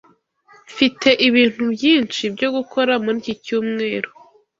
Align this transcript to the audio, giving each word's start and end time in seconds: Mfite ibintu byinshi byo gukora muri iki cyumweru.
Mfite 0.71 1.09
ibintu 1.27 1.63
byinshi 1.75 2.21
byo 2.35 2.49
gukora 2.55 2.93
muri 3.03 3.17
iki 3.21 3.33
cyumweru. 3.43 4.09